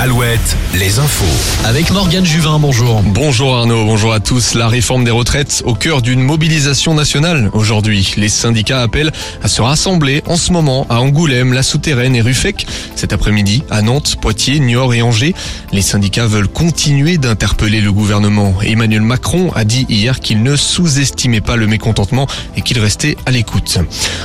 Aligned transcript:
Alouette, 0.00 0.56
les 0.74 1.00
infos. 1.00 1.24
Avec 1.64 1.90
Morgane 1.90 2.24
Juvin, 2.24 2.60
bonjour. 2.60 3.02
Bonjour 3.02 3.56
Arnaud, 3.56 3.84
bonjour 3.84 4.12
à 4.12 4.20
tous. 4.20 4.54
La 4.54 4.68
réforme 4.68 5.02
des 5.02 5.10
retraites 5.10 5.64
au 5.66 5.74
cœur 5.74 6.02
d'une 6.02 6.20
mobilisation 6.20 6.94
nationale. 6.94 7.50
Aujourd'hui, 7.52 8.14
les 8.16 8.28
syndicats 8.28 8.80
appellent 8.80 9.10
à 9.42 9.48
se 9.48 9.60
rassembler 9.60 10.22
en 10.28 10.36
ce 10.36 10.52
moment 10.52 10.86
à 10.88 11.00
Angoulême, 11.00 11.52
La 11.52 11.64
Souterraine 11.64 12.14
et 12.14 12.20
Ruffec. 12.20 12.64
Cet 12.94 13.12
après-midi, 13.12 13.64
à 13.70 13.82
Nantes, 13.82 14.18
Poitiers, 14.20 14.60
Niort 14.60 14.94
et 14.94 15.02
Angers, 15.02 15.34
les 15.72 15.82
syndicats 15.82 16.28
veulent 16.28 16.46
continuer 16.46 17.18
d'interpeller 17.18 17.80
le 17.80 17.90
gouvernement. 17.90 18.54
Emmanuel 18.64 19.02
Macron 19.02 19.50
a 19.56 19.64
dit 19.64 19.84
hier 19.88 20.20
qu'il 20.20 20.44
ne 20.44 20.54
sous-estimait 20.54 21.40
pas 21.40 21.56
le 21.56 21.66
mécontentement 21.66 22.28
et 22.56 22.62
qu'il 22.62 22.78
restait 22.78 23.16
à 23.26 23.32
l'écoute. 23.32 23.80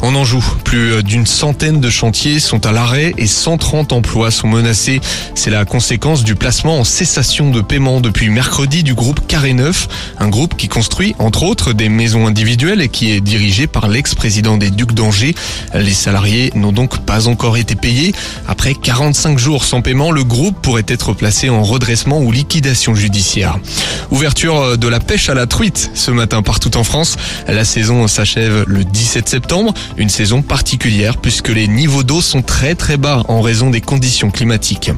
En 0.00 0.14
Anjou, 0.14 0.44
plus 0.62 1.02
d'une 1.02 1.26
centaine 1.26 1.80
de 1.80 1.90
chantiers 1.90 2.38
sont 2.38 2.66
à 2.66 2.70
l'arrêt 2.70 3.14
et 3.18 3.26
130 3.26 3.92
emplois 3.92 4.30
sont 4.30 4.46
menacés. 4.46 5.00
C'est 5.34 5.55
la 5.56 5.64
conséquence 5.64 6.22
du 6.22 6.34
placement 6.34 6.80
en 6.80 6.84
cessation 6.84 7.50
de 7.50 7.62
paiement 7.62 8.02
depuis 8.02 8.28
mercredi 8.28 8.82
du 8.82 8.92
groupe 8.92 9.26
Carré 9.26 9.54
Neuf, 9.54 9.88
un 10.18 10.28
groupe 10.28 10.54
qui 10.54 10.68
construit 10.68 11.14
entre 11.18 11.44
autres 11.44 11.72
des 11.72 11.88
maisons 11.88 12.26
individuelles 12.26 12.82
et 12.82 12.90
qui 12.90 13.10
est 13.10 13.22
dirigé 13.22 13.66
par 13.66 13.88
l'ex-président 13.88 14.58
des 14.58 14.70
Ducs 14.70 14.92
d'Angers. 14.92 15.34
Les 15.72 15.94
salariés 15.94 16.52
n'ont 16.54 16.72
donc 16.72 16.98
pas 17.06 17.26
encore 17.26 17.56
été 17.56 17.74
payés. 17.74 18.14
Après 18.46 18.74
45 18.74 19.38
jours 19.38 19.64
sans 19.64 19.80
paiement, 19.80 20.10
le 20.10 20.24
groupe 20.24 20.60
pourrait 20.60 20.84
être 20.88 21.14
placé 21.14 21.48
en 21.48 21.62
redressement 21.62 22.20
ou 22.20 22.32
liquidation 22.32 22.94
judiciaire. 22.94 23.58
Ouverture 24.10 24.76
de 24.76 24.88
la 24.88 25.00
pêche 25.00 25.30
à 25.30 25.34
la 25.34 25.46
truite 25.46 25.90
ce 25.94 26.10
matin 26.10 26.42
partout 26.42 26.76
en 26.76 26.84
France. 26.84 27.16
La 27.48 27.64
saison 27.64 28.08
s'achève 28.08 28.64
le 28.66 28.84
17 28.84 29.26
septembre, 29.26 29.72
une 29.96 30.10
saison 30.10 30.42
particulière 30.42 31.16
puisque 31.16 31.48
les 31.48 31.66
niveaux 31.66 32.02
d'eau 32.02 32.20
sont 32.20 32.42
très 32.42 32.74
très 32.74 32.98
bas 32.98 33.22
en 33.28 33.40
raison 33.40 33.70
des 33.70 33.80
conditions 33.80 34.30
climatiques. 34.30 34.90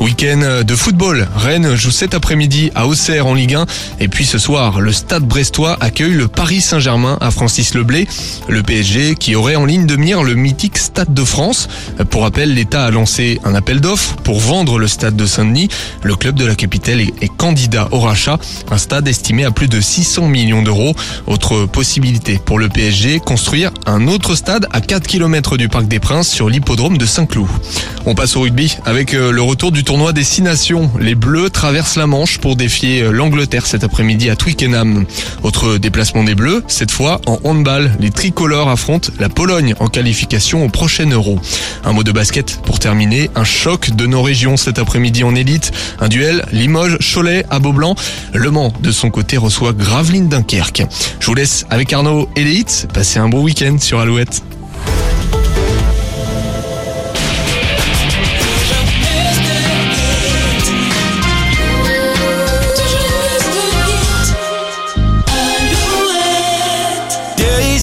Week-end 0.00 0.64
de 0.64 0.74
football. 0.74 1.28
Rennes 1.36 1.74
joue 1.74 1.90
cet 1.90 2.14
après-midi 2.14 2.70
à 2.74 2.86
Auxerre 2.86 3.26
en 3.26 3.34
Ligue 3.34 3.54
1. 3.54 3.66
Et 4.00 4.08
puis 4.08 4.24
ce 4.24 4.38
soir, 4.38 4.80
le 4.80 4.92
stade 4.92 5.24
brestois 5.24 5.76
accueille 5.80 6.14
le 6.14 6.26
Paris 6.26 6.62
Saint-Germain 6.62 7.18
à 7.20 7.30
Francis 7.30 7.74
Leblé. 7.74 8.08
Le 8.48 8.62
PSG 8.62 9.14
qui 9.14 9.34
aurait 9.34 9.56
en 9.56 9.66
ligne 9.66 9.84
de 9.84 9.96
mire 9.96 10.22
le 10.22 10.34
mythique 10.34 10.78
Stade 10.78 11.12
de 11.12 11.22
France. 11.22 11.68
Pour 12.08 12.22
rappel, 12.22 12.54
l'État 12.54 12.84
a 12.84 12.90
lancé 12.90 13.40
un 13.44 13.54
appel 13.54 13.82
d'offres 13.82 14.16
pour 14.16 14.40
vendre 14.40 14.78
le 14.78 14.88
stade 14.88 15.16
de 15.16 15.26
Saint-Denis. 15.26 15.68
Le 16.02 16.16
club 16.16 16.34
de 16.34 16.46
la 16.46 16.54
capitale 16.54 17.00
est 17.00 17.36
candidat 17.36 17.88
au 17.90 18.00
rachat. 18.00 18.38
Un 18.70 18.78
stade 18.78 19.06
estimé 19.06 19.44
à 19.44 19.50
plus 19.50 19.68
de 19.68 19.82
600 19.82 20.28
millions 20.28 20.62
d'euros. 20.62 20.96
Autre 21.26 21.66
possibilité 21.66 22.40
pour 22.42 22.58
le 22.58 22.70
PSG, 22.70 23.20
construire 23.20 23.70
un 23.84 24.08
autre 24.08 24.34
stade 24.34 24.66
à 24.72 24.80
4 24.80 25.06
km 25.06 25.58
du 25.58 25.68
Parc 25.68 25.88
des 25.88 26.00
Princes 26.00 26.28
sur 26.28 26.48
l'hippodrome 26.48 26.96
de 26.96 27.04
Saint-Cloud. 27.04 27.48
On 28.06 28.14
passe 28.14 28.34
au 28.36 28.40
rugby 28.40 28.78
avec 28.86 29.12
le 29.12 29.42
retour 29.42 29.72
du 29.72 29.84
tournoi 29.90 30.12
des 30.12 30.22
Six 30.22 30.42
Nations. 30.42 30.88
Les 31.00 31.16
Bleus 31.16 31.50
traversent 31.50 31.96
la 31.96 32.06
Manche 32.06 32.38
pour 32.38 32.54
défier 32.54 33.10
l'Angleterre 33.10 33.66
cet 33.66 33.82
après-midi 33.82 34.30
à 34.30 34.36
Twickenham. 34.36 35.04
Autre 35.42 35.78
déplacement 35.78 36.22
des 36.22 36.36
Bleus, 36.36 36.62
cette 36.68 36.92
fois 36.92 37.20
en 37.26 37.40
handball. 37.42 37.90
Les 37.98 38.10
tricolores 38.10 38.68
affrontent 38.68 39.10
la 39.18 39.28
Pologne 39.28 39.74
en 39.80 39.88
qualification 39.88 40.64
au 40.64 40.68
prochain 40.68 41.10
Euro. 41.10 41.40
Un 41.82 41.92
mot 41.92 42.04
de 42.04 42.12
basket 42.12 42.60
pour 42.64 42.78
terminer. 42.78 43.30
Un 43.34 43.42
choc 43.42 43.90
de 43.90 44.06
nos 44.06 44.22
régions 44.22 44.56
cet 44.56 44.78
après-midi 44.78 45.24
en 45.24 45.34
élite. 45.34 45.72
Un 45.98 46.06
duel 46.06 46.44
Limoges-Cholet 46.52 47.44
à 47.50 47.58
Beaublanc. 47.58 47.96
Le 48.32 48.52
Mans, 48.52 48.72
de 48.80 48.92
son 48.92 49.10
côté, 49.10 49.38
reçoit 49.38 49.72
Gravelines 49.72 50.28
Dunkerque. 50.28 50.84
Je 51.18 51.26
vous 51.26 51.34
laisse 51.34 51.66
avec 51.68 51.92
Arnaud 51.92 52.28
et 52.36 52.44
les 52.44 52.54
hits. 52.54 52.86
Passez 52.94 53.18
un 53.18 53.28
bon 53.28 53.42
week-end 53.42 53.76
sur 53.80 53.98
Alouette. 53.98 54.40